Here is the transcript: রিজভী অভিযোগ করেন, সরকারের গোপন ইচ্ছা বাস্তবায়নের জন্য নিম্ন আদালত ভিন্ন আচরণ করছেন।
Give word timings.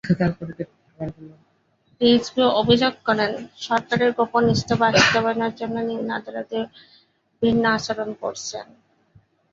রিজভী 2.01 2.43
অভিযোগ 2.61 2.93
করেন, 3.07 3.31
সরকারের 3.67 4.11
গোপন 4.17 4.43
ইচ্ছা 4.53 4.75
বাস্তবায়নের 4.83 5.53
জন্য 5.59 5.75
নিম্ন 5.89 6.09
আদালত 6.19 6.51
ভিন্ন 7.41 7.63
আচরণ 7.77 8.09
করছেন। 8.21 8.65